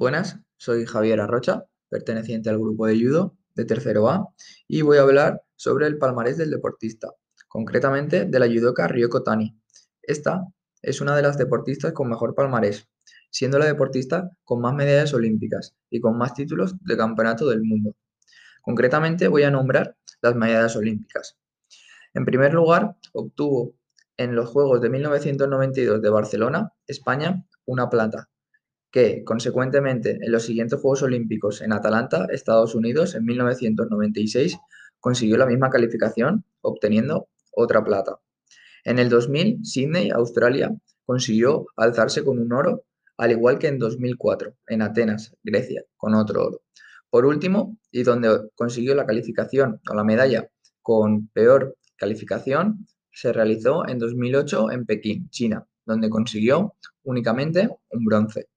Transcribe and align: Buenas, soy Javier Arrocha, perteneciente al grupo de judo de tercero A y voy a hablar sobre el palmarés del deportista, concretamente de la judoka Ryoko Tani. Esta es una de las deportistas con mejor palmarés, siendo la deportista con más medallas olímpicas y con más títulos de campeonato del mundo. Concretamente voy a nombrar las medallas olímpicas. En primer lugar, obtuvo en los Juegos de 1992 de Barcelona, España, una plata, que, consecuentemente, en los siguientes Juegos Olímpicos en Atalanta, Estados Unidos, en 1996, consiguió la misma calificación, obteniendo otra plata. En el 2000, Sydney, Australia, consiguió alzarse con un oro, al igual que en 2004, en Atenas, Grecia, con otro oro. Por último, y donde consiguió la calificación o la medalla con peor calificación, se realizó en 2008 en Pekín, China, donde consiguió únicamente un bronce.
Buenas, 0.00 0.38
soy 0.56 0.86
Javier 0.86 1.20
Arrocha, 1.20 1.66
perteneciente 1.90 2.48
al 2.48 2.58
grupo 2.58 2.86
de 2.86 2.98
judo 2.98 3.36
de 3.54 3.66
tercero 3.66 4.08
A 4.08 4.32
y 4.66 4.80
voy 4.80 4.96
a 4.96 5.02
hablar 5.02 5.42
sobre 5.56 5.86
el 5.86 5.98
palmarés 5.98 6.38
del 6.38 6.48
deportista, 6.48 7.10
concretamente 7.48 8.24
de 8.24 8.38
la 8.38 8.46
judoka 8.46 8.88
Ryoko 8.88 9.22
Tani. 9.22 9.60
Esta 10.00 10.46
es 10.80 11.02
una 11.02 11.14
de 11.14 11.20
las 11.20 11.36
deportistas 11.36 11.92
con 11.92 12.08
mejor 12.08 12.34
palmarés, 12.34 12.88
siendo 13.28 13.58
la 13.58 13.66
deportista 13.66 14.30
con 14.42 14.62
más 14.62 14.72
medallas 14.72 15.12
olímpicas 15.12 15.76
y 15.90 16.00
con 16.00 16.16
más 16.16 16.32
títulos 16.32 16.76
de 16.82 16.96
campeonato 16.96 17.46
del 17.50 17.62
mundo. 17.62 17.94
Concretamente 18.62 19.28
voy 19.28 19.42
a 19.42 19.50
nombrar 19.50 19.98
las 20.22 20.34
medallas 20.34 20.76
olímpicas. 20.76 21.36
En 22.14 22.24
primer 22.24 22.54
lugar, 22.54 22.96
obtuvo 23.12 23.74
en 24.16 24.34
los 24.34 24.48
Juegos 24.48 24.80
de 24.80 24.88
1992 24.88 26.00
de 26.00 26.08
Barcelona, 26.08 26.72
España, 26.86 27.44
una 27.66 27.90
plata, 27.90 28.29
que, 28.90 29.24
consecuentemente, 29.24 30.18
en 30.20 30.32
los 30.32 30.44
siguientes 30.44 30.80
Juegos 30.80 31.02
Olímpicos 31.02 31.60
en 31.62 31.72
Atalanta, 31.72 32.26
Estados 32.30 32.74
Unidos, 32.74 33.14
en 33.14 33.24
1996, 33.24 34.58
consiguió 34.98 35.36
la 35.36 35.46
misma 35.46 35.70
calificación, 35.70 36.44
obteniendo 36.60 37.28
otra 37.52 37.84
plata. 37.84 38.18
En 38.84 38.98
el 38.98 39.08
2000, 39.08 39.64
Sydney, 39.64 40.10
Australia, 40.10 40.74
consiguió 41.04 41.66
alzarse 41.76 42.24
con 42.24 42.38
un 42.38 42.52
oro, 42.52 42.84
al 43.16 43.32
igual 43.32 43.58
que 43.58 43.68
en 43.68 43.78
2004, 43.78 44.54
en 44.68 44.82
Atenas, 44.82 45.34
Grecia, 45.42 45.84
con 45.96 46.14
otro 46.14 46.46
oro. 46.46 46.62
Por 47.10 47.26
último, 47.26 47.76
y 47.90 48.02
donde 48.04 48.48
consiguió 48.54 48.94
la 48.94 49.06
calificación 49.06 49.80
o 49.90 49.94
la 49.94 50.04
medalla 50.04 50.48
con 50.82 51.28
peor 51.28 51.76
calificación, 51.96 52.86
se 53.12 53.32
realizó 53.32 53.86
en 53.86 53.98
2008 53.98 54.70
en 54.70 54.86
Pekín, 54.86 55.28
China, 55.30 55.66
donde 55.84 56.08
consiguió 56.08 56.74
únicamente 57.02 57.68
un 57.90 58.04
bronce. 58.04 58.48